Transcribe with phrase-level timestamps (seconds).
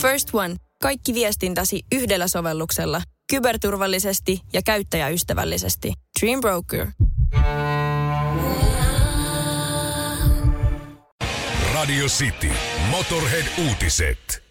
[0.00, 0.56] First One.
[0.82, 3.02] Kaikki viestintäsi yhdellä sovelluksella.
[3.30, 5.92] Kyberturvallisesti ja käyttäjäystävällisesti.
[6.20, 6.86] Dream Broker.
[11.74, 12.50] Radio City.
[12.90, 14.42] Motorhead-uutiset.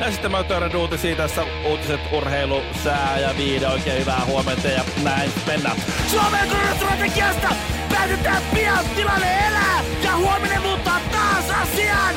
[0.00, 3.68] Ja sitten mä oon uutisia tässä uutiset, urheilu, sää ja viide.
[3.68, 5.76] Oikein hyvää huomenta ja näin mennään.
[6.10, 7.48] Suomen koronastrategiasta
[7.98, 12.14] päätetään pian tilanne elää ja huominen muuttaa taas asian.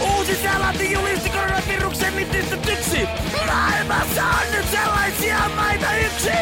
[0.00, 3.08] Uusi Seelanti julisti koronaviruksen nitistetyksi.
[3.46, 6.38] Maailmassa on nyt sellaisia maita yksi.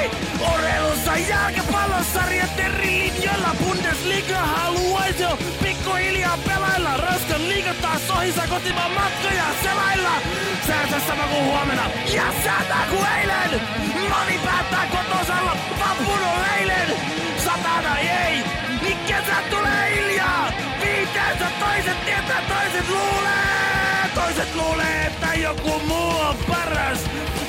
[0.54, 3.56] Urheilussa jalkapallosarjat eri linjoilla.
[3.64, 6.96] Bundesliga haluaisi jo pikkuhiljaa pelailla.
[6.96, 10.12] Ranskan liiga taas ohissa kotimaan matkoja selailla.
[10.66, 13.60] Säänsä sama kuin huomenna ja säätää kuin eilen.
[14.08, 16.88] Moni päättää kotosalla vappun on eilen.
[17.44, 18.44] Satana ei,
[19.06, 20.52] kesä tulee hiljaa.
[20.84, 24.10] Viiteensä toiset tietää, toiset luulee.
[24.14, 26.98] Toiset luulee, että joku muu on paras.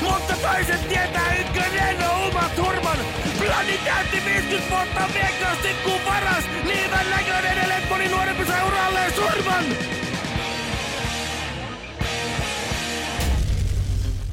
[0.00, 2.98] Mutta toiset tietää ykkönen on Uma Thurman.
[3.38, 6.44] Blandi täytti 50 vuotta viekkaasti kuin paras.
[6.64, 9.64] Niin näköinen edelleen moni nuorempi uralleen surman.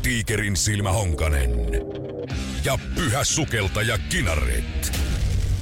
[0.01, 1.49] Tiikerin silmä Honkanen.
[2.63, 5.03] Ja pyhä sukeltaja Kinaret.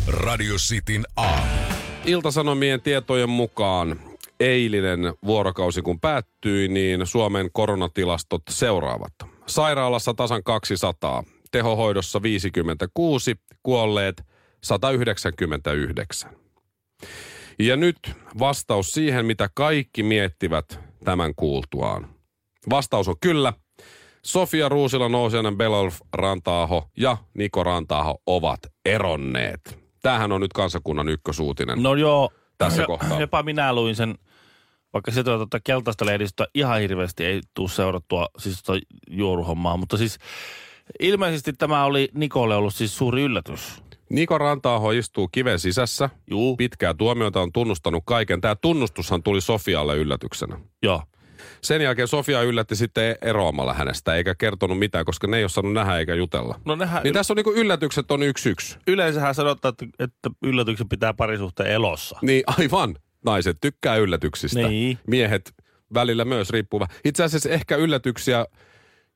[0.08, 1.61] Radio Cityn aamu.
[2.06, 4.00] Iltasanomien tietojen mukaan
[4.40, 9.14] eilinen vuorokausi kun päättyi, niin Suomen koronatilastot seuraavat.
[9.46, 14.24] Sairaalassa tasan 200, tehohoidossa 56, kuolleet
[14.64, 16.32] 199.
[17.60, 17.98] Ja nyt
[18.40, 22.10] vastaus siihen, mitä kaikki miettivät tämän kuultuaan.
[22.70, 23.54] Vastaus on kyllä.
[24.24, 29.81] Sofia Ruusila, Nousianen, Belolf, Rantaaho ja Niko Rantaaho ovat eronneet.
[30.02, 31.84] Tämähän on nyt kansakunnan ykkösuutinen.
[31.84, 32.32] No joo.
[32.58, 33.20] Tässä jo- kohtaa.
[33.20, 34.16] Jopa minä luin sen,
[34.94, 38.80] vaikka se tuota keltaista lehdistöä ihan hirveästi ei tule seurattua siis tota
[39.10, 40.18] juoruhommaa, mutta siis
[41.00, 43.84] ilmeisesti tämä oli Nikolle ollut siis suuri yllätys.
[44.10, 46.10] Niko Rantaaho istuu kiven sisässä.
[46.30, 46.56] Juu.
[46.58, 48.42] Pitkää tuomiota on tunnustanut kaiken.
[48.42, 50.60] Tämä tunnustushan tuli Sofialle yllätyksenä.
[50.84, 51.04] Joo.
[51.62, 55.74] Sen jälkeen Sofia yllätti sitten eroamalla hänestä, eikä kertonut mitään, koska ne ei ole saanut
[55.74, 56.60] nähdä eikä jutella.
[56.66, 58.78] No nehän, Niin tässä on niinku yllätykset on yksi yksi.
[58.88, 62.20] yleensähän sanotaan, että, että yllätyksen pitää parisuhteen elossa.
[62.22, 62.96] Niin aivan.
[63.26, 64.68] Naiset tykkää yllätyksistä.
[64.68, 64.98] Niin.
[65.08, 65.54] Miehet
[65.94, 66.88] välillä myös riippuva.
[67.06, 68.46] Itse asiassa ehkä yllätyksiä,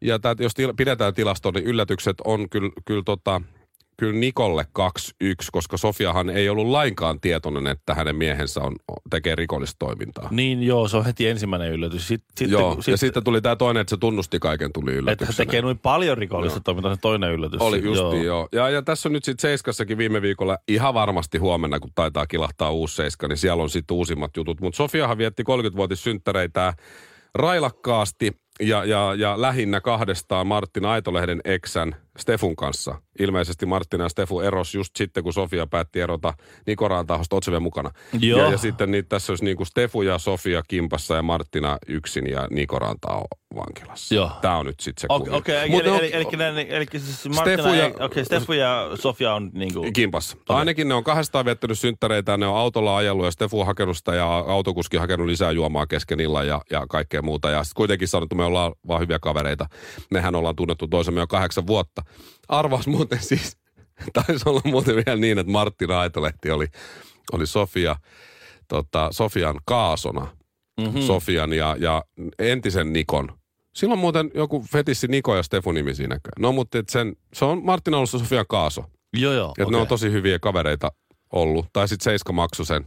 [0.01, 3.41] ja tää, jos til, pidetään tilastoa, niin yllätykset on kyllä, kyllä, tota,
[3.97, 8.75] kyllä Nikolle 2-1, koska Sofiahan ei ollut lainkaan tietoinen, että hänen miehensä on,
[9.09, 10.27] tekee rikollista toimintaa.
[10.31, 12.07] Niin joo, se on heti ensimmäinen yllätys.
[12.07, 14.91] Sitten, sitten, Joo, kun- ja sitten tuli tämä toinen, että se tunnusti kaiken, tuli että
[14.95, 15.45] hän yllätyksenä.
[15.45, 17.61] tekee noin paljon rikollista toimintaa, se toinen yllätys.
[17.61, 18.47] Oli justi, joo.
[18.51, 22.71] Ja, ja tässä on nyt sitten Seiskassakin viime viikolla, ihan varmasti huomenna, kun taitaa kilahtaa
[22.71, 24.61] uusi Seiska, niin siellä on sitten uusimmat jutut.
[24.61, 26.73] Mutta Sofiahan vietti 30-vuotissynttäreitä
[27.35, 33.01] railakkaasti ja, ja, ja lähinnä kahdestaan Martin Aitolehden eksän Stefun kanssa.
[33.19, 36.33] Ilmeisesti Martin ja Stefu eros just sitten, kun Sofia päätti erota
[36.67, 37.91] Niko Rantahosta Otseve mukana.
[38.19, 38.39] Joo.
[38.39, 42.29] Ja, ja sitten niitä, tässä olisi niin kuin Stefu ja Sofia kimpassa ja Martina yksin
[42.29, 44.15] ja Niko Rantaho vankilassa.
[44.15, 44.31] Joo.
[44.41, 45.37] Tämä on nyt sitten se Okei, kuvio.
[45.37, 48.89] okay, eli, Mut eli, eli, eli, eli, siis Stefu Martina, ja- ja, okay, Stefu ja
[48.95, 49.91] Sofia on niinku...
[49.93, 50.37] Kimpassa.
[50.49, 54.15] Ainakin ne on kahdestaan viettänyt synttäreitä, ne on autolla ajellut ja Stefu on hakenut sitä
[54.15, 57.49] ja autokuski hakenut lisää juomaa kesken illan ja, ja kaikkea muuta.
[57.49, 59.65] Ja sitten kuitenkin sanottu, että me ollaan vaan hyviä kavereita.
[60.11, 62.01] Mehän ollaan tunnettu toisemme jo kahdeksan vuotta.
[62.47, 63.57] Arvaus muuten siis,
[64.13, 66.67] taisi olla muuten vielä niin, että Martti Raitolehti oli,
[67.31, 67.95] oli Sofia,
[68.67, 70.27] tota, Sofian kaasona.
[70.81, 71.01] Mm-hmm.
[71.01, 72.03] Sofian ja, ja
[72.39, 73.37] entisen Nikon.
[73.75, 76.33] Silloin muuten joku fetissi Niko ja Stefu nimi siinäkään.
[76.39, 78.83] No mutta et sen, se on Martin ollut Sofian kaaso.
[79.13, 79.53] Joo, joo.
[79.57, 80.91] Että ne on tosi hyviä kavereita
[81.33, 81.65] ollut.
[81.73, 82.85] Tai sitten Seiska maksoi sen.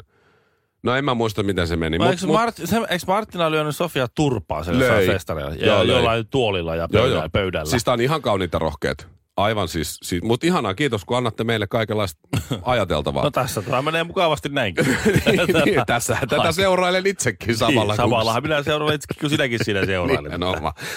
[0.83, 1.99] No en mä muista, miten se meni.
[1.99, 5.06] Mut- eikö, mut- Mart, se, eikö Martina lyönyt Sofia turpaa sen Löi.
[5.06, 5.55] festareilla?
[5.55, 5.97] Ja, Joo, löi.
[5.97, 7.15] jollain tuolilla ja Joo, pöydällä.
[7.22, 7.28] joo.
[7.33, 7.71] pöydällä.
[7.71, 9.06] Siis tää on ihan kauniita rohkeet.
[9.37, 12.21] Aivan siis, siis mutta ihanaa, kiitos kun annatte meille kaikenlaista
[12.62, 13.25] ajateltavaa.
[13.25, 14.87] No tässä tämä menee mukavasti näinkin.
[14.87, 16.53] niin, niin, tässä, tätä Ai.
[16.53, 17.93] seurailen itsekin samalla.
[17.93, 20.33] Niin, samallahan minä seuraan itse, kun sinäkin siinä seurailet.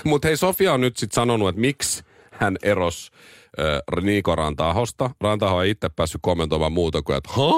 [0.03, 3.11] Mutta hei, Sofia on nyt sitten sanonut, että miksi hän eros
[3.59, 5.09] äh, Niiko Rantahosta.
[5.21, 7.51] Rantaho ei itse päässyt kommentoimaan muuta kuin, että ha?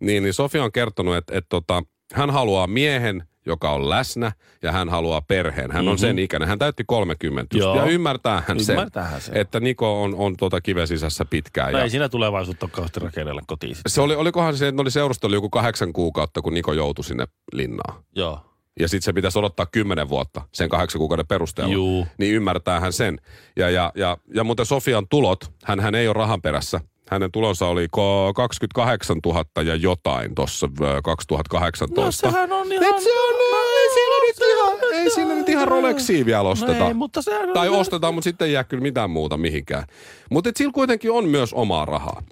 [0.00, 1.82] Niin, niin Sofia on kertonut, että, että tota,
[2.14, 4.32] hän haluaa miehen, joka on läsnä,
[4.62, 5.70] ja hän haluaa perheen.
[5.70, 5.90] Hän mm-hmm.
[5.92, 6.48] on sen ikäinen.
[6.48, 7.76] Hän täytti 30 just, Mhm.
[7.76, 7.86] Joo.
[7.86, 8.78] ja ymmärtää hän sen,
[9.18, 9.36] sen.
[9.36, 11.72] että Niko on, on tuota kiven sisässä pitkään.
[11.72, 13.90] No ja ei siinä tulevaisuutta ole kauheasti rakennella kotiin sitten.
[13.90, 17.26] se oli, olikohan se, että ne oli seurustellut joku kahdeksan kuukautta, kun Niko joutui sinne
[17.52, 18.04] linnaan.
[18.16, 18.40] Joo.
[18.80, 21.74] Ja sitten se pitäisi odottaa kymmenen vuotta sen kahdeksan kuukauden perusteella.
[21.74, 22.06] Juu.
[22.18, 23.20] Niin ymmärtää hän sen.
[23.56, 26.80] Ja, ja, ja, ja muuten Sofian tulot, hän, hän ei ole rahan perässä.
[27.10, 30.68] Hänen tulonsa oli ko- 28 000 ja jotain tuossa
[31.04, 32.26] 2018.
[32.26, 32.84] No sehän on ihan...
[32.84, 33.34] Et se on,
[33.80, 36.88] ei siinä nyt ihan, ei siinä nyt ihan Rolexia vielä No ostetaan.
[36.88, 37.48] ei, mutta se on...
[37.54, 39.84] Tai ostetaan, mutta sitten ei jää kyllä mitään muuta mihinkään.
[40.30, 42.22] Mutta sillä kuitenkin on myös omaa rahaa.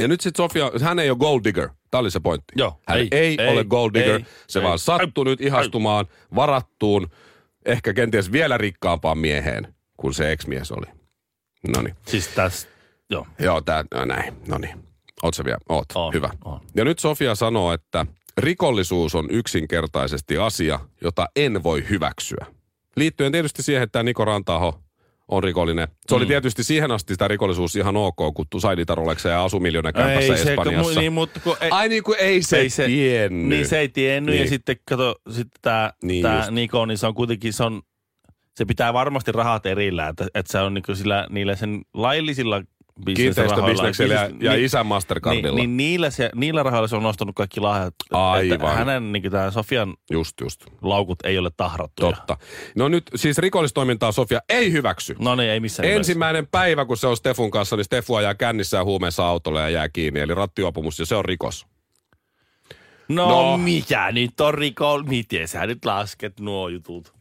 [0.00, 1.68] Ja nyt sitten Sofia, hän ei ole gold digger.
[1.90, 2.52] Tämä oli se pointti.
[2.56, 4.14] Joo, hän ei, ei, ei, ei, ole gold digger.
[4.14, 4.64] ei, se ei.
[4.64, 7.08] vaan sattui nyt ihastumaan varattuun,
[7.66, 10.86] ehkä kenties vielä rikkaampaan mieheen kuin se ex-mies oli.
[11.76, 11.94] No niin.
[12.06, 12.68] Siis tässä,
[13.10, 13.26] joo.
[13.38, 14.34] Joo, tää, no näin.
[14.48, 14.78] No niin.
[15.22, 15.58] Oot sä vielä?
[15.68, 15.86] Oot.
[15.94, 16.30] On, Hyvä.
[16.44, 16.60] on.
[16.74, 18.06] Ja nyt Sofia sanoo, että
[18.38, 22.46] rikollisuus on yksinkertaisesti asia, jota en voi hyväksyä.
[22.96, 24.80] Liittyen tietysti siihen, että Niko Rantaho
[25.28, 25.88] on rikollinen.
[26.08, 29.60] Se oli tietysti siihen asti sitä rikollisuus ihan ok, kun tu sai niitä ja asui
[29.60, 30.92] miljoonakämpässä se, Espanjassa.
[30.92, 33.48] kun, niin, mutta kun ei, Ai niin kuin ei se, ei se tiennyt.
[33.48, 34.42] Niin se ei tiennyt Niin.
[34.44, 36.50] ja sitten kato, sitten tämä Niin niin tää.
[36.50, 37.82] Niko, niin se on kuitenkin, se on,
[38.54, 42.62] se pitää varmasti rahat erillään, että, että se on niinku sillä, niillä sen laillisilla
[43.16, 45.48] Kiinteistöbisneksellä ja, ja niin- isän Mastercardilla.
[45.56, 47.94] niin, niin niillä, se, niillä rahoilla se on nostanut kaikki lahjat.
[48.12, 48.52] Aivan.
[48.54, 50.60] Että hänen niin tämä Sofian Just, just.
[50.82, 52.12] laukut ei ole tahrattuja.
[52.12, 52.36] Totta.
[52.76, 55.16] No nyt siis rikollistoimintaa Sofia ei hyväksy.
[55.18, 55.96] No niin, ei missään nimessä.
[55.98, 59.68] Ensimmäinen päivä, kun se on Stefun kanssa, niin Stefu ajaa kännissä ja huumeessa autolle ja
[59.68, 60.20] jää kiinni.
[60.20, 61.66] Eli rattijuopumus ja se on rikos.
[63.08, 63.50] No, No.
[63.50, 63.56] no.
[63.56, 65.02] mikä nyt on rikol?
[65.02, 67.12] Miten sä nyt lasket nuo jutut?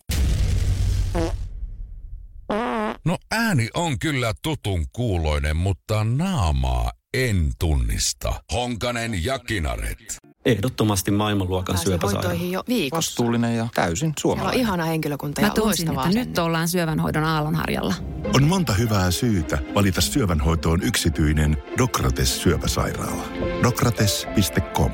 [3.05, 8.43] No ääni on kyllä tutun kuuloinen, mutta naamaa en tunnista.
[8.53, 10.17] Honkanen ja Kinaret.
[10.45, 12.33] Ehdottomasti maailmanluokan Pääsin syöpäsairaala.
[12.33, 12.97] jo viikossa.
[13.09, 14.59] Vastuullinen ja täysin Siellä on suomalainen.
[14.59, 17.93] ihana henkilökunta Mä ja tunsin, loistava että nyt ollaan syövänhoidon aallonharjalla.
[18.35, 23.23] On monta hyvää syytä valita syövänhoitoon yksityinen Dokrates syöpäsairaala.
[23.63, 24.91] Dokrates.com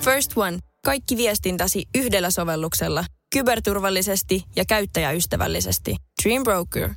[0.00, 0.58] First One.
[0.86, 3.04] Kaikki viestintäsi yhdellä sovelluksella.
[3.32, 5.96] Kyberturvallisesti ja käyttäjäystävällisesti.
[6.22, 6.90] Dream Broker.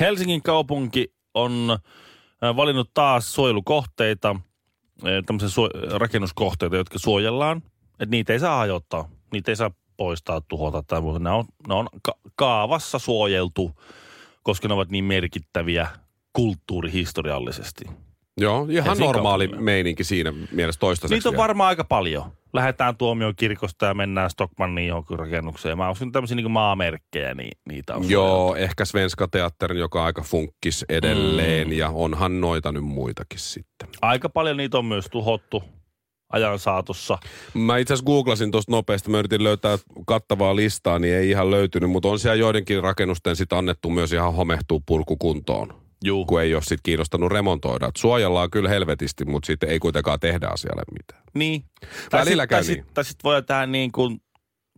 [0.00, 7.62] Helsingin kaupunki on äh, valinnut taas suojelukohteita, äh, tämmöisiä suo- rakennuskohteita, jotka suojellaan.
[7.92, 11.18] Että niitä ei saa hajottaa, niitä ei saa poistaa, tuhota tai muuta.
[11.18, 13.70] Ne on, ne on ka- kaavassa suojeltu,
[14.42, 15.88] koska ne ovat niin merkittäviä
[16.32, 17.84] kulttuurihistoriallisesti.
[18.36, 19.64] Joo, ihan Helsingin normaali kaupungilla.
[19.64, 21.14] meininki siinä mielessä toistaiseksi.
[21.14, 21.42] Niitä on vielä.
[21.42, 22.24] varmaan aika paljon.
[22.52, 25.78] Lähdetään tuomiokirkosta ja mennään Stockmanniin johonkin rakennukseen.
[25.78, 30.22] Mä uskon tämmöisiä niin maamerkkejä, niin niitä on Joo, ehkä Svenska Teatterin, joka on aika
[30.22, 31.72] funkkis edelleen, mm.
[31.72, 33.88] ja onhan noita nyt muitakin sitten.
[34.02, 35.64] Aika paljon niitä on myös tuhottu
[36.32, 37.18] ajan saatossa.
[37.54, 41.90] Mä itse asiassa googlasin tuosta nopeasti, mä yritin löytää kattavaa listaa, niin ei ihan löytynyt,
[41.90, 45.74] mutta on siellä joidenkin rakennusten sitten annettu myös ihan homehtuu purkukuntoon,
[46.04, 46.24] Juu.
[46.24, 47.86] kun ei ole sitten kiinnostanut remontoida.
[47.86, 51.22] Et suojellaan kyllä helvetisti, mutta sitten ei kuitenkaan tehdä asialle mitään.
[51.34, 51.64] Niin.
[52.12, 52.84] Välillä sit, tai, niin.
[52.94, 54.20] sit, sitten voi tehdä niin kuin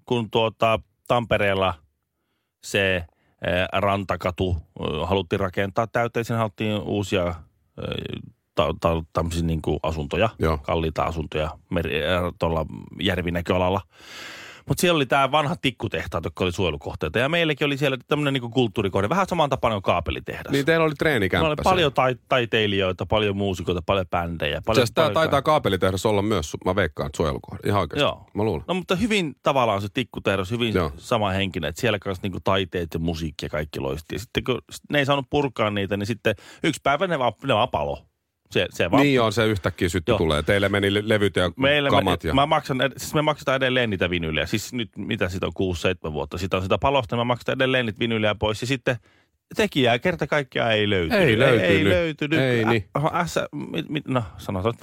[0.05, 0.79] kun tuota,
[1.09, 1.75] Tampereella
[2.65, 3.07] se eh,
[3.73, 6.25] rantakatu eh, haluttiin rakentaa täyteen.
[6.25, 8.23] Siinä haluttiin uusia eh,
[8.55, 10.59] ta, ta, tämmöisiä niin kuin asuntoja, Joo.
[10.59, 12.01] kalliita asuntoja meri,
[12.39, 12.67] tuolla
[13.01, 13.81] järvinäköalalla.
[14.69, 17.19] Mutta siellä oli tämä vanha tikkutehtaat, jotka oli suojelukohteita.
[17.19, 20.53] Ja meilläkin oli siellä tämmöinen niin kulttuurikohde, vähän saman tapainen kuin kaapelitehdas.
[20.53, 24.63] Niin teillä oli treenikämppä Meillä oli paljon tai, taiteilijoita, paljon muusikoita, paljon bändejä.
[24.67, 27.69] Paljon, tämä paljon taitaa kaapelitehdas olla myös, mä veikkaan, että suojelukohde.
[27.69, 28.03] Ihan oikeasti.
[28.03, 28.27] Joo.
[28.35, 28.65] Mä luulen.
[28.69, 30.83] No mutta hyvin tavallaan se tikkutehdas, hyvin Joo.
[30.83, 30.93] Joo.
[30.97, 34.15] sama henkinen, että siellä kanssa niinku taiteet ja musiikki ja kaikki loisti.
[34.15, 34.59] Ja sitten kun
[34.91, 37.99] ne ei saanut purkaa niitä, niin sitten yksi päivä ne vaan, ne vaan palo.
[38.53, 40.19] Se, se vaan, Niin on, se yhtäkkiä sytty Joo.
[40.19, 40.43] tulee.
[40.43, 42.23] Teille meni le- levyt ja Meillä kamat.
[42.25, 42.35] me, ja...
[42.35, 44.47] mä maksan, siis me maksetaan edelleen niitä vinyliä.
[44.47, 45.75] Siis nyt, mitä siitä on,
[46.11, 46.39] 6-7 vuotta.
[46.39, 48.61] Sitä on sitä palosta, mä maksan edelleen niitä vinyliä pois.
[48.61, 48.97] Ja sitten
[49.57, 51.29] tekijää kerta kaikkiaan ei löytynyt.
[51.29, 51.71] Ei löytynyt.
[51.71, 52.41] Ei, ei löytynyt.
[52.41, 52.85] Ei niin.
[53.15, 53.35] Ä, S,
[53.73, 54.75] mit, mit, no sanotaan,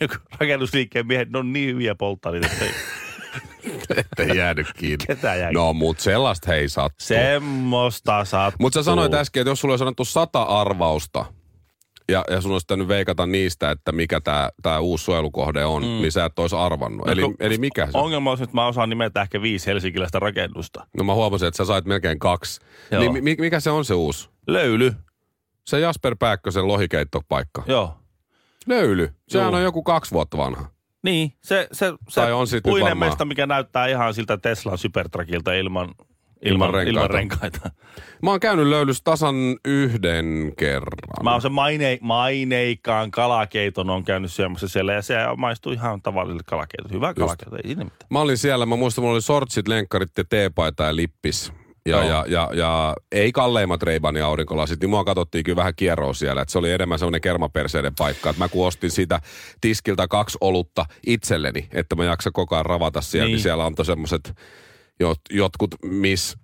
[0.00, 2.48] että rakennusliikkeen miehet, ne on niin hyviä polttaa niitä,
[3.96, 5.06] Ettei jäänyt kiinni.
[5.06, 5.52] ketään jää.
[5.52, 7.06] No, mut sellaista hei sattuu.
[7.06, 8.56] Semmoista sattuu.
[8.60, 11.24] Mutta sä sanoit äsken, että jos sulla olisi sanottu sata arvausta,
[12.08, 15.88] ja, ja sun olisi pitänyt veikata niistä, että mikä tämä tää uusi suojelukohde on, mm.
[15.88, 17.06] niin sä et olisi arvannut.
[17.06, 18.04] No Eli, eli mikä se on?
[18.04, 20.86] Ongelma on että mä osaan nimetä ehkä viisi helsinkiläistä rakennusta.
[20.98, 22.60] No mä huomasin, että sä sait melkein kaksi.
[22.90, 23.00] Joo.
[23.00, 24.28] Niin mi- mikä se on se uusi?
[24.46, 24.94] Löyly.
[25.66, 27.62] Se Jasper Pääkkösen lohikeittopaikka.
[27.66, 27.96] Joo.
[28.66, 29.14] Löyly.
[29.28, 29.56] Sehän Joo.
[29.56, 30.74] on joku kaksi vuotta vanha.
[31.02, 35.52] Niin, se, se, se Tai on sit puinen mesta, mikä näyttää ihan siltä Teslan Supertruckilta
[35.52, 35.94] ilman,
[36.44, 36.90] Ilman ilman, renkaita.
[36.90, 37.70] ilman renkaita.
[38.22, 39.34] Mä oon käynyt löylyssä tasan
[39.64, 41.24] yhden kerran.
[41.24, 46.42] Mä oon sen maine, maineikkaan kalakeiton on käynyt syömässä siellä ja se maistuu ihan tavalliselle
[46.46, 46.94] kalakeitolle.
[46.96, 48.08] Hyvä kalakeito, ei siinä mitään.
[48.10, 51.52] Mä olin siellä, mä muistan, mulla oli sortsit, lenkkarit ja teepaita ja lippis.
[51.86, 52.08] Ja, Joo.
[52.08, 56.42] ja, ja, ja, ei kalleimmat Ray-Ban ja aurinkolasit, niin mua katsottiin kyllä vähän kierroa siellä.
[56.42, 58.30] Että se oli enemmän semmoinen kermaperseiden paikka.
[58.30, 59.20] Että mä kun ostin siitä
[59.60, 63.34] tiskiltä kaksi olutta itselleni, että mä jaksa koko ajan ravata siellä, niin, Niin.
[63.36, 64.34] niin siellä antoi semmoiset
[65.00, 66.36] jot, jotkut Miss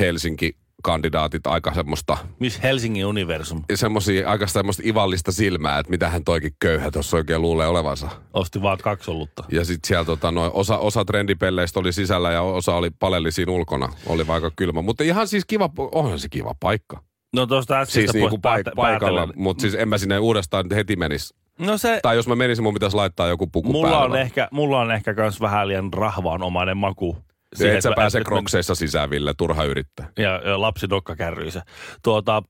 [0.00, 6.24] Helsinki kandidaatit aika semmoista, Miss Helsingin universum semmosia, aika semmoista ivallista silmää, että mitä hän
[6.24, 8.10] toikin köyhä tuossa oikein luulee olevansa.
[8.34, 9.44] osti vaan kaksi olutta.
[9.52, 13.52] Ja sitten siellä tota, no, osa, osa trendipelleistä oli sisällä ja osa oli palelli siinä
[13.52, 13.88] ulkona.
[14.06, 14.82] Oli aika kylmä.
[14.82, 17.02] Mutta ihan siis kiva, onhan se kiva paikka.
[17.36, 21.34] No tuosta äskeistä Siis niinku paik- paikalla, mutta siis en mä sinne uudestaan heti menisi.
[21.58, 24.16] No se, Tai jos mä menisin, mun pitäisi laittaa joku puku mulla päälle.
[24.16, 27.16] on, ehkä, mulla on ehkä kans vähän liian rahvaanomainen maku.
[27.56, 30.08] Se, et sä pääse krokseissa sisään, Ville, turha yrittää.
[30.18, 31.62] ja, ja lapsi dokkakärryissä.
[32.02, 32.42] Tuota,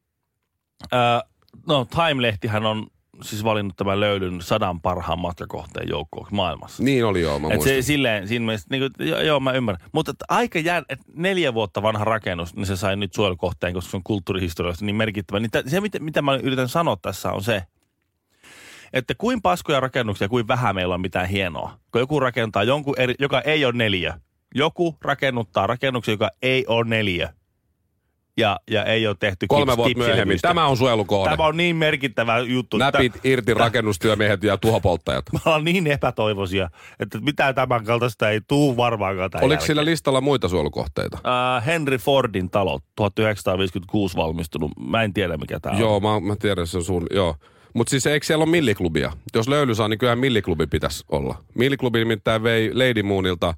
[0.93, 1.23] ää,
[1.67, 2.87] no Time-lehtihän on
[3.23, 6.83] siis valinnut tämän löylyn sadan parhaan matkakohteen joukkoon maailmassa.
[6.83, 9.89] Niin oli joo, mä Et se silleen, siinä mielessä, niin kuin, joo, joo, mä ymmärrän.
[9.93, 13.91] Mutta että aika jää, että neljä vuotta vanha rakennus, niin se sai nyt suojelukohteen, koska
[13.91, 15.41] se on kulttuurihistoriallisesti niin merkittävä.
[15.41, 17.63] Niin tä- se, mitä, mitä mä yritän sanoa tässä on se,
[18.93, 21.79] että kuin paskoja rakennuksia, kuin vähän meillä on mitään hienoa.
[21.93, 24.21] Kun joku rakentaa jonkun eri, joka ei ole neljä.
[24.55, 27.33] Joku rakennuttaa rakennuksen, joka ei ole neljä.
[28.37, 30.39] Ja, ja ei ole tehty Kolme kips- vuotta myöhemmin.
[30.43, 31.31] Tämä on suojelukohde.
[31.31, 32.77] Tämä on niin merkittävä juttu.
[32.77, 35.25] Näpit Tä- irti rakennustyömiehet ja tuhopolttajat.
[35.33, 39.67] Me ollaan niin epätoivoisia, että mitään tämän kaltaista ei tuu varmaankaan tämän Oliko jälkeen.
[39.67, 41.19] sillä listalla muita suojelukohteita?
[41.57, 44.73] Äh, Henry Fordin talo, 1956 valmistunut.
[44.89, 45.81] Mä en tiedä mikä tämä on.
[45.81, 47.35] Joo, mä, mä tiedän, se on sun, joo.
[47.75, 49.13] Mutta siis eikö siellä ole milliklubia?
[49.35, 51.39] Jos löyly saa, niin kyllähän milliklubi pitäisi olla.
[51.55, 53.55] Milliklubi nimittäin vei Lady Moonilta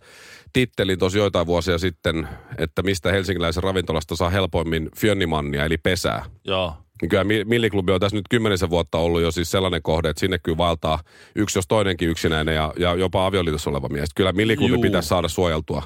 [0.53, 2.29] tittelin tosi joitain vuosia sitten,
[2.59, 6.25] että mistä helsinkiläisen ravintolasta saa helpoimmin fjönnimannia, eli pesää.
[6.45, 6.75] Joo.
[7.03, 10.21] Niin kyllä Mi- Milliklubi on tässä nyt kymmenisen vuotta ollut jo siis sellainen kohde, että
[10.21, 10.99] sinne kyllä vaeltaa
[11.37, 14.09] yksi jos toinenkin yksinäinen ja, ja jopa avioliitossa oleva mies.
[14.15, 14.83] Kyllä Milliklubi Juu.
[14.83, 15.83] pitäisi saada suojeltua,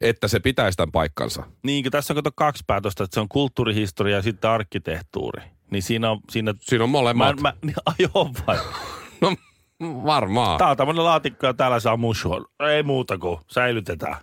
[0.00, 1.42] että se pitäisi tämän paikkansa.
[1.62, 5.42] Niin, tässä on kato kaksi päätöstä, että se on kulttuurihistoria ja sitten arkkitehtuuri.
[5.70, 6.20] Niin siinä on...
[6.30, 7.40] Siinä, Siinä on mä, molemmat.
[7.40, 8.58] mä, niin, ajoin vai?
[9.20, 9.36] No
[9.82, 10.58] varmaan.
[10.58, 12.40] Tää on tämmönen laatikko ja täällä saa mushua.
[12.60, 14.16] Ei muuta kuin säilytetään.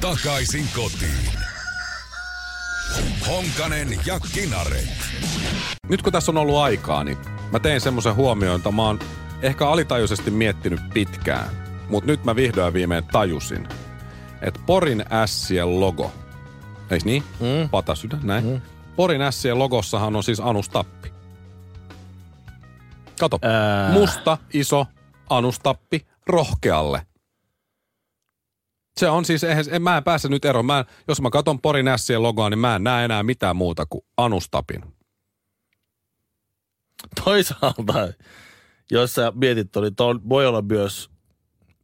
[0.00, 1.42] Takaisin kotiin.
[3.28, 4.88] Honkanen ja Kinaret.
[5.88, 7.18] Nyt kun tässä on ollut aikaa, niin
[7.52, 8.98] mä tein semmoisen huomioon, että mä oon
[9.42, 11.46] ehkä alitajuisesti miettinyt pitkään.
[11.88, 13.68] Mutta nyt mä vihdoin viimein tajusin,
[14.42, 16.12] että Porin ässien logo,
[16.90, 17.22] eikö niin?
[17.40, 17.68] Mm.
[17.68, 18.44] Patasydän, näin.
[18.44, 18.60] Mm.
[18.96, 21.01] Porin ässien logossahan on siis anustappi.
[23.22, 23.92] Kato, Ää.
[23.92, 24.86] musta, iso,
[25.30, 27.06] anustappi, rohkealle.
[29.00, 30.66] Se on siis, eihän, en, mä en pääse nyt eroon.
[30.66, 33.86] Mä, en- jos mä katon Porin ässien logoa, niin mä en näe enää mitään muuta
[33.86, 34.84] kuin anustapin.
[37.24, 38.08] Toisaalta,
[38.90, 41.10] jos sä mietit, niin tuo voi olla myös,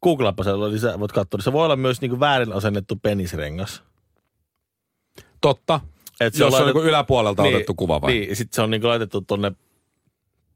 [0.02, 3.82] googlapa se, niin sä voit katsoa, niin se voi olla myös niin väärin asennettu penisrengas.
[5.40, 5.80] Totta.
[6.20, 8.12] Et Jos se on laitettu- niin yläpuolelta niin, otettu kuva vai?
[8.12, 9.52] Niin, sitten se on niin laitettu tonne,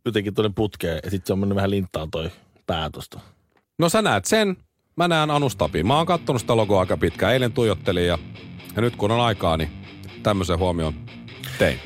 [0.04, 2.30] jotenkin tonne putkeen, ja sitten se on mennyt vähän linttaan toi
[2.66, 3.20] päätöstä.
[3.78, 4.56] No sä näet sen,
[4.96, 5.86] mä näen Anustapin.
[5.86, 7.32] Mä oon kattonut sitä logoa aika pitkään.
[7.32, 8.18] Eilen tuijottelin ja,
[8.76, 9.70] ja nyt kun on aikaa, niin
[10.22, 10.94] tämmöisen huomioon
[11.58, 11.80] tein.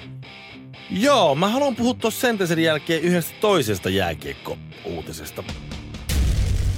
[0.91, 5.45] Joo, mä haluan puhua tuossa sen jälkeen yhdestä toisesta jääkiekko-uutisesta.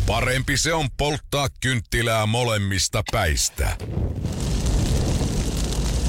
[0.07, 3.76] Parempi se on polttaa kynttilää molemmista päistä.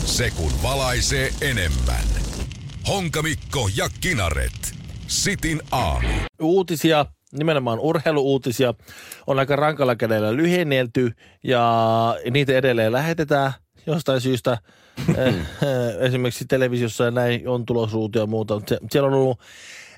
[0.06, 2.04] Se kun valaisee enemmän.
[2.88, 4.79] Honkamikko ja Kinaret.
[5.10, 6.08] Sitin aamu.
[6.42, 7.06] Uutisia,
[7.38, 8.74] nimenomaan urheiluuutisia,
[9.28, 11.12] on aika rankalla kädellä lyhennelty
[11.44, 13.54] ja niitä edelleen lähetetään
[13.88, 14.58] jostain syystä.
[15.18, 15.36] Eh,
[16.08, 18.62] Esimerkiksi televisiossa ja näin on tulosuutia ja muuta.
[18.68, 19.40] Se- Siellä on ollut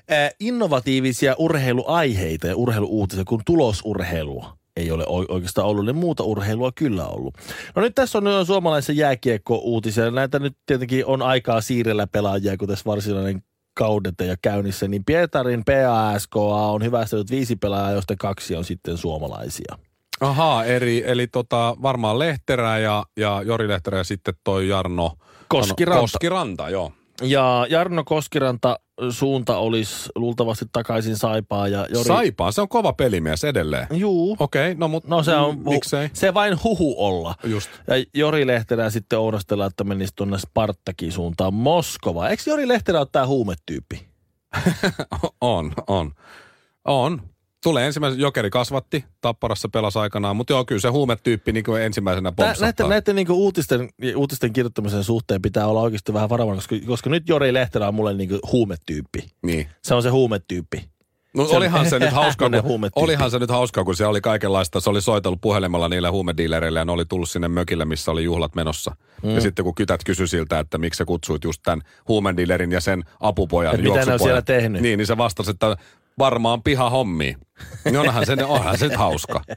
[0.08, 4.56] eh, innovatiivisia urheiluaiheita ja urheiluuutisia kuin tulosurheilua.
[4.76, 7.34] Ei ole oi- oikeastaan ollut, niin muuta urheilua kyllä ollut.
[7.76, 10.10] No nyt tässä on nyt suomalaisen jääkiekko-uutisia.
[10.10, 13.42] Näitä nyt tietenkin on aikaa siirrellä pelaajia, kun tässä varsinainen
[13.82, 19.78] kaudet ja käynnissä, niin Pietarin PASKA on hyvästellyt viisi pelaajaa, joista kaksi on sitten suomalaisia.
[20.20, 25.12] Ahaa, eri, eli tota, varmaan Lehterä ja, ja Jori Lehterä ja sitten toi Jarno
[25.48, 26.00] Koskiranta.
[26.00, 26.92] Koskiranta, joo.
[27.22, 28.78] Ja Jarno Koskiranta
[29.10, 32.04] suunta olisi luultavasti takaisin Saipaa ja Jori...
[32.04, 33.86] Saipaa, se on kova pelimies edelleen.
[33.90, 34.36] Juu.
[34.40, 36.10] Okei, okay, no mutta No se on, miksei?
[36.12, 37.34] se vain huhu olla.
[37.44, 37.70] Just.
[37.86, 42.28] Ja Jori Lehterä sitten oudostellaan, että menisi tuonne Spartakin suuntaan Moskova.
[42.28, 44.06] Eikö Jori Lehterä ole tämä huumetyyppi?
[45.40, 46.12] On, on.
[46.84, 47.22] On.
[47.62, 52.32] Tulee ensimmäisen, Jokeri kasvatti, Tapparassa pelasi aikanaan, mutta joo, kyllä se huumetyyppi niin kuin ensimmäisenä
[52.32, 52.66] pompsahtaa.
[52.66, 57.28] näiden näiden niin uutisten, uutisten kirjoittamisen suhteen pitää olla oikeasti vähän varovainen, koska, koska nyt
[57.28, 59.30] Jori Lehterä on mulle niin huumetyyppi.
[59.42, 59.68] Niin.
[59.82, 60.92] Se on se huumetyyppi.
[61.34, 64.80] No Se olihan se nyt hauskaa, kun, olihan se nyt hauskaa, kun se oli kaikenlaista.
[64.80, 68.54] Se oli soitellut puhelimella niille huumediilereille ja ne oli tullut sinne mökille, missä oli juhlat
[68.54, 68.96] menossa.
[69.22, 69.30] Mm.
[69.30, 73.04] Ja sitten kun kytät kysyi siltä, että miksi sä kutsuit just tämän huumediilerin ja sen
[73.20, 74.82] apupojan, Et mitä ne on siellä tehnyt?
[74.82, 75.76] Niin, niin se vastasi, että
[76.22, 77.36] varmaan piha hommi.
[77.84, 79.40] Niin onhan se, onhan se hauska.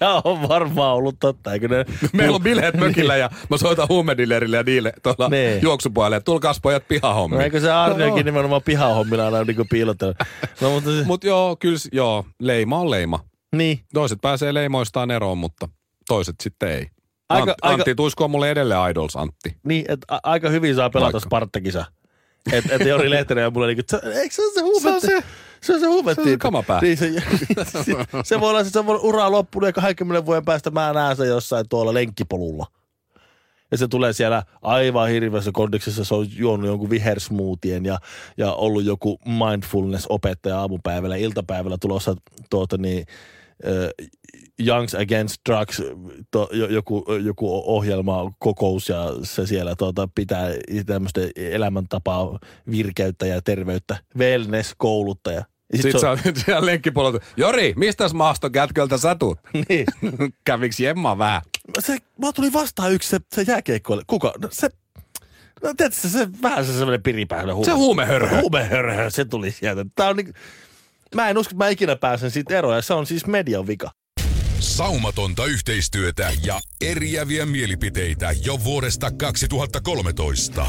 [0.00, 1.84] Ja on varmaan ollut totta, eikö ne...
[2.12, 5.62] Meillä on bileet mökillä ja mä soitan huumedillerille ja niille tuolla Niin.
[5.62, 6.20] juoksupuolelle.
[6.20, 7.38] Tulkaas pojat pihahommiin.
[7.38, 10.16] No eikö se Arniokin nimenomaan pihahommilla aina niinku piilottanut?
[10.60, 13.20] No mutta se, Mut joo, kyllä joo, leima on leima.
[13.56, 13.80] niin.
[13.94, 15.68] Toiset pääsee leimoistaan eroon, mutta
[16.08, 16.80] toiset sitten ei.
[16.80, 16.90] Aika-
[17.28, 19.56] Aika, aika- Antti Tuisko on mulle edelleen Idols Antti.
[19.66, 21.20] Niin, että aika hyvin saa pelata.
[21.20, 21.84] Spartakisa.
[22.52, 23.82] Että et Jori Lehtinen on mulle niinku,
[24.14, 24.80] eikö se ole se huume?
[24.80, 25.24] Se on se-
[25.60, 26.14] se on se huume.
[26.14, 26.80] se on se kamapää.
[26.80, 27.12] Niin se,
[27.64, 27.78] se,
[28.24, 31.28] se, voi olla, se, se voi ura loppunut ja 20 vuoden päästä mä näen sen
[31.28, 32.66] jossain tuolla lenkkipolulla.
[33.70, 37.98] Ja se tulee siellä aivan hirveässä kondiksessa, se on juonut jonkun vihersmoothien ja,
[38.36, 42.16] ja ollut joku mindfulness-opettaja aamupäivällä, iltapäivällä tulossa
[42.50, 43.06] tuota niin,
[44.66, 45.82] Youngs Against Drugs,
[46.30, 50.48] to, jo- joku, joku ohjelma, kokous ja se siellä tuota, pitää
[50.86, 52.38] tämmöistä elämäntapaa,
[52.70, 55.44] virkeyttä ja terveyttä, wellness-kouluttaja.
[55.72, 57.18] Ja sit Sitten sä oot siellä lenkkipolulta.
[57.36, 59.38] Jori, mistäs maaston kätköltä sä tuut?
[59.68, 59.86] niin.
[60.44, 61.42] Käviks Jemma vähän?
[61.78, 64.02] se, mä tuli vastaan yksi se, se jääkeikkoille.
[64.06, 64.32] Kuka?
[64.42, 64.68] No se,
[65.62, 67.66] no tiedätkö, se, se vähän se semmoinen piripäinen huume.
[67.66, 68.40] Se huumehörhö.
[68.40, 69.86] Huumehörhö, se tuli sieltä.
[69.94, 70.34] Tää on niin,
[71.14, 73.90] mä en usko, että mä ikinä pääsen siitä eroon, ja se on siis median vika.
[74.58, 80.66] Saumatonta yhteistyötä ja eriäviä mielipiteitä jo vuodesta 2013.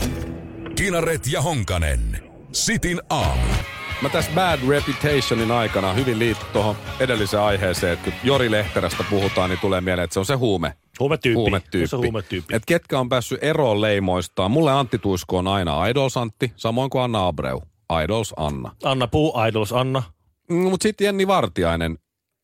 [0.76, 2.24] Kinaret ja Honkanen.
[2.52, 3.54] Sitin aamu.
[4.02, 9.50] Mä tässä Bad Reputationin aikana hyvin liitty tuohon edelliseen aiheeseen, että kun Jori Lehterästä puhutaan,
[9.50, 10.74] niin tulee mieleen, että se on se huume.
[11.00, 11.36] Huumetyyppi.
[11.36, 11.88] Huumetyyppi.
[11.88, 12.56] Se on huumetyyppi.
[12.56, 14.52] Et ketkä on päässyt eroon leimoistaan.
[14.52, 17.62] Mulle Antti Tuisko on aina Idols Antti, samoin kuin Anna Abreu.
[18.04, 18.72] Idols Anna.
[18.84, 20.04] Anna Puu, Idols, Anna.
[20.50, 21.98] Mm, Mutta sitten Jenni Vartiainen.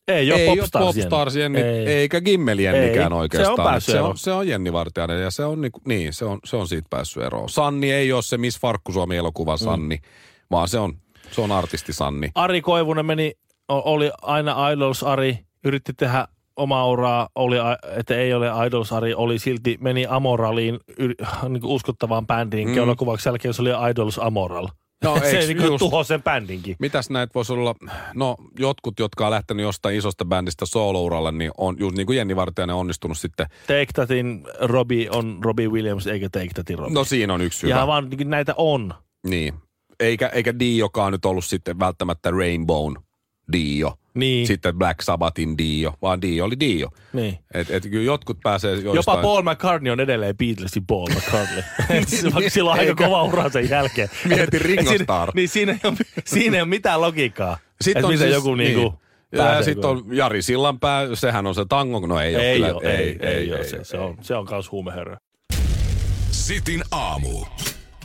[0.08, 1.86] Ei ole ei Popstars, ole Popstars Jenni, Ei.
[1.88, 3.18] eikä Gimmel Jennikään Ei.
[3.18, 3.56] oikeastaan.
[3.56, 6.12] Se on Et päässyt se, on, se on Jenni Vartiainen ja se on, niinku, niin,
[6.12, 7.48] se on, se on siitä päässyt eroon.
[7.48, 9.64] Sanni ei ole se Miss Farkkusuomi-elokuvan Mm.
[9.64, 9.98] Sanni,
[10.50, 10.92] vaan se on,
[11.30, 12.30] se on artisti Sanni.
[12.34, 13.32] Ari Koivunen meni,
[13.68, 17.56] oli aina Idols Ari, yritti tehdä omaa uraa, oli,
[17.96, 21.14] että ei ole Idols Ari, oli silti, meni Amoraliin, yr,
[21.48, 22.74] niin uskottavaan bändiin, mm.
[22.74, 24.68] keulakuvaksi jälkeen se oli Idols Amoral.
[25.02, 26.76] No, se eiks niin just- tuhosi sen bändinkin.
[26.78, 27.74] Mitäs näitä voisi olla?
[28.14, 32.36] No, jotkut, jotka on lähtenyt jostain isosta bändistä soolouralle, niin on just niin kuin Jenni
[32.36, 33.46] Vartijainen onnistunut sitten.
[33.66, 36.94] Take Thatin Robbie on Robbie Williams eikä Take Thatin Robbie.
[36.94, 37.74] No siinä on yksi hyvä.
[37.74, 38.94] Ihan vaan niin kuin näitä on.
[39.26, 39.54] Niin.
[40.00, 42.96] Eikä, eikä Diokaan nyt ollut sitten välttämättä Rainbown
[43.52, 43.94] Dio.
[44.14, 44.46] Niin.
[44.46, 46.88] Sitten Black Sabbathin Dio, vaan Dio oli Dio.
[47.12, 47.38] Niin.
[47.54, 49.20] Et, et kyllä jotkut pääsee Jopa joistain...
[49.20, 51.62] Paul McCartney on edelleen Beatlesin Paul McCartney.
[52.34, 54.08] Vaikka sillä on aika kova ura sen jälkeen.
[54.28, 55.30] Mieti Et- et Ringo siinä- Starr.
[55.34, 57.58] Niin siinä ei ole, siinä ei ole mitään logiikkaa.
[57.80, 58.76] Sitten on siis- joku niin.
[58.76, 58.94] niinku
[59.32, 62.06] Ja sitten on Jari Sillanpää, sehän on se tango.
[62.06, 62.74] No ei, ole Ei, kyllä.
[62.74, 65.16] ole, ei, ei, ei, ei, se, se, on, se on kans huumehörö.
[66.30, 67.44] Sitin aamu.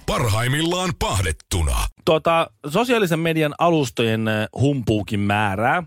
[0.07, 1.75] Parhaimmillaan pahdettuna.
[2.05, 4.25] Tuota, sosiaalisen median alustojen
[4.59, 5.83] humpuukin määrää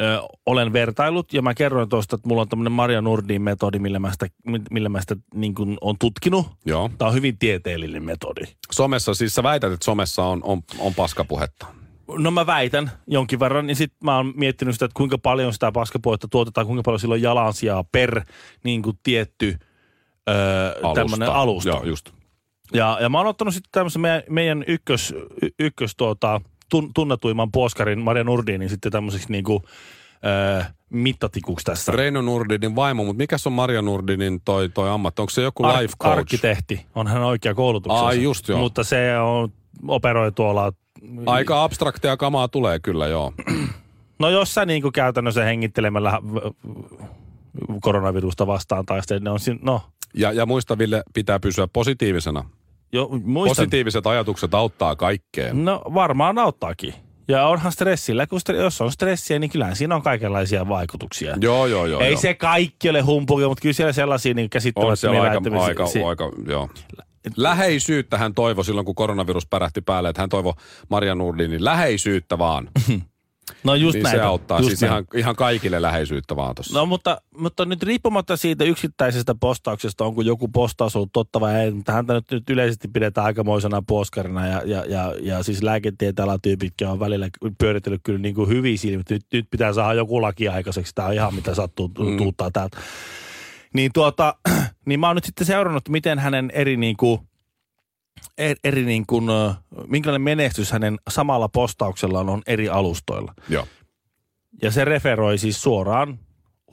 [0.00, 3.98] ö, olen vertailut ja mä kerroin tuosta, että mulla on tämmöinen Maria Nurdin metodi, millä
[3.98, 4.26] mä sitä,
[4.70, 6.46] millä mä sitä niin kuin on tutkinut.
[6.64, 6.90] Joo.
[6.98, 8.42] Tämä on hyvin tieteellinen metodi.
[8.72, 11.66] Somessa, siis sä väität, että somessa on, on, on paskapuhetta.
[12.18, 15.72] No mä väitän jonkin verran, niin sitten mä oon miettinyt sitä, että kuinka paljon sitä
[15.72, 18.24] paskapuhetta tuotetaan, kuinka paljon sillä on jalansijaa per
[18.64, 19.58] niin kuin tietty
[20.28, 21.68] öö, tämmöinen alusta.
[21.68, 22.10] Joo, just.
[22.72, 27.52] Ja, ja mä oon ottanut sitten tämmöisen meidän, meidän ykkös, y- ykkös tuota, tun, tunnetuimman
[27.52, 29.62] poskarin Maria Nurdinin sitten tämmöiseksi niinku,
[30.26, 31.92] öö, mittatikuksi tässä.
[31.92, 35.22] Reino Nurdinin vaimo, mutta mikä on Maria Nurdinin toi, toi ammatti?
[35.22, 36.18] Onko se joku Ar- life coach?
[36.18, 38.06] Arkkitehti, on hän oikea koulutuksensa.
[38.06, 38.58] Ai, just joo.
[38.58, 39.52] Mutta se on,
[39.88, 40.72] operoi tuolla,
[41.26, 43.32] Aika abstraktia kamaa tulee kyllä, joo.
[44.18, 46.20] no jos sä niinku käytännössä hengittelemällä
[47.82, 49.82] koronavirusta vastaan taistelet, ne on siinä, no,
[50.14, 52.44] Ja, ja muista Ville, pitää pysyä positiivisena.
[52.92, 55.64] jo, muistan, Positiiviset ajatukset auttaa kaikkeen.
[55.64, 56.94] No varmaan auttaakin.
[57.28, 61.36] Ja onhan stressillä, kun stre- jos on stressiä, niin kyllähän siinä on kaikenlaisia vaikutuksia.
[61.40, 62.00] Joo, joo, joo.
[62.00, 62.20] Ei joo.
[62.20, 66.02] se kaikki ole humpuja, mutta kyllä siellä sellaisia niin on käsittämättömiä siellä aika, aika, si-
[66.02, 66.68] aika, joo.
[67.36, 70.52] Läheisyyttä hän toivoi silloin, kun koronavirus pärähti päälle, että hän toivoi
[70.88, 72.68] Maria Nurdinin läheisyyttä vaan.
[73.64, 74.18] No just niin näitä.
[74.18, 74.92] se auttaa just siis näin.
[74.92, 76.78] ihan, ihan kaikille läheisyyttä vaan tossa.
[76.78, 81.70] No mutta, mutta nyt riippumatta siitä yksittäisestä postauksesta, onko joku postaus ollut totta vai ei,
[81.70, 86.88] mutta häntä nyt, nyt yleisesti pidetään aikamoisena poskarina ja, ja, ja, ja siis lääketieteen alatyypitkin
[86.88, 87.28] on välillä
[87.58, 89.10] pyöritellyt kyllä niin kuin hyvin silmät.
[89.10, 92.16] Nyt, nyt pitää saada joku laki aikaiseksi, tämä on ihan mitä sattuu mm.
[92.16, 92.78] tuuttaa täältä.
[93.74, 94.34] Niin tuota,
[94.86, 97.20] niin mä oon nyt sitten seurannut, miten hänen eri niin kuin,
[98.38, 99.26] eri, eri niin kuin,
[99.86, 103.34] minkälainen menestys hänen samalla postauksellaan on eri alustoilla.
[103.48, 103.66] Joo.
[104.62, 106.18] Ja se referoi siis suoraan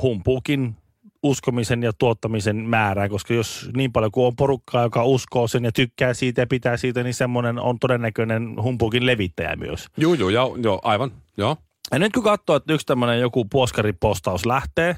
[0.01, 0.75] humpuukin
[1.23, 5.71] uskomisen ja tuottamisen määrään, koska jos niin paljon kuin on porukkaa, joka uskoo sen ja
[5.71, 9.87] tykkää siitä ja pitää siitä, niin semmoinen on todennäköinen humpuukin levittäjä myös.
[9.97, 11.57] Juu, juu, joo, joo, aivan, joo.
[11.91, 14.95] Ja nyt kun katsoo, että yksi tämmöinen joku puoskaripostaus lähtee,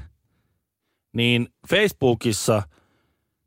[1.12, 2.62] niin Facebookissa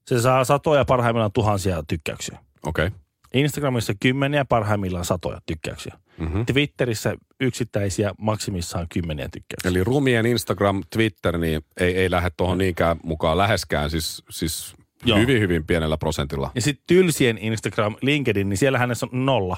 [0.07, 2.39] se saa satoja parhaimmillaan tuhansia tykkäyksiä.
[2.67, 2.87] Okei.
[2.87, 2.99] Okay.
[3.33, 5.97] Instagramissa kymmeniä, parhaimmillaan satoja tykkäyksiä.
[6.17, 6.45] Mm-hmm.
[6.45, 9.69] Twitterissä yksittäisiä maksimissaan kymmeniä tykkäyksiä.
[9.69, 14.75] Eli rumien Instagram, Twitter, niin ei, ei lähde tuohon niinkään mukaan läheskään, siis, siis
[15.05, 15.17] Joo.
[15.17, 16.51] hyvin, hyvin pienellä prosentilla.
[16.55, 19.57] Ja sitten tylsien Instagram, LinkedIn, niin siellä hänessä on nolla.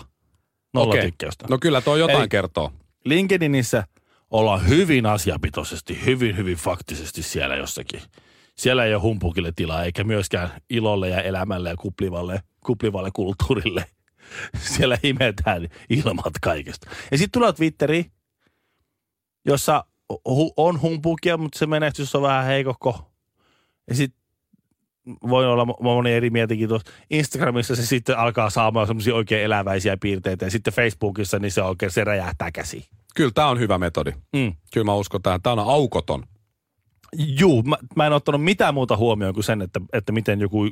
[0.74, 1.06] Nolla Okei.
[1.06, 1.46] tykkäystä.
[1.50, 2.72] No kyllä tuo jotain Eli- kertoo.
[3.06, 3.84] LinkedInissä
[4.32, 8.02] ollaan hyvin asiapitoisesti, hyvin, hyvin faktisesti siellä jossakin.
[8.60, 13.86] Siellä ei ole humpukille tilaa, eikä myöskään ilolle ja elämälle ja kuplivalle, kuplivalle kulttuurille.
[14.76, 16.90] Siellä imetään ilmat kaikesta.
[17.12, 18.06] Ja sitten tulee Twitteri,
[19.46, 19.86] jossa
[20.58, 23.12] on humpukia, mutta se menestys on vähän heikokko.
[23.88, 24.20] Ja sitten
[25.30, 26.92] voi olla mo- moni eri mieltäkin tuossa.
[27.10, 30.46] Instagramissa se sitten alkaa saamaan semmoisia oikein eläväisiä piirteitä.
[30.46, 32.84] Ja sitten Facebookissa niin se oikein se räjähtää käsiin.
[33.16, 34.12] Kyllä tämä on hyvä metodi.
[34.34, 34.54] Mm.
[34.74, 35.42] Kyllä mä uskon tähän.
[35.42, 36.24] Tämä on aukoton.
[37.18, 40.70] Juu, mä, mä en ottanut mitään muuta huomioon kuin sen, että, että miten joku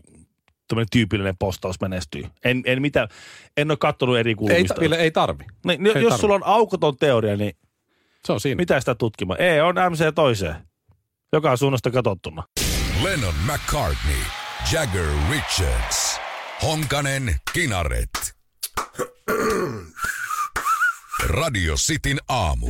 [0.68, 2.24] tämmöinen tyypillinen postaus menestyy.
[2.44, 3.08] En, en, mitä,
[3.58, 4.74] en ole katsonut eri Ei, kulmista.
[4.74, 5.44] ta- Ville, ei tarvi.
[5.66, 6.22] niin, jos ei jos tarvi.
[6.22, 7.54] sulla on aukoton teoria, niin
[8.26, 8.56] Se on siinä.
[8.56, 9.42] mitä sitä tutkimaan?
[9.42, 10.56] Ei, on MC toiseen.
[11.34, 12.44] Joka suunnasta katsottuna.
[13.04, 14.22] Lennon McCartney,
[14.72, 16.20] Jagger Richards,
[16.64, 18.10] Honkanen Kinaret.
[21.30, 22.70] Radio Cityn aamu.